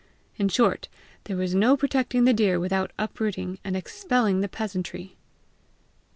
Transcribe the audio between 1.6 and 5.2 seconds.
protecting the deer without uprooting and expelling the peasantry!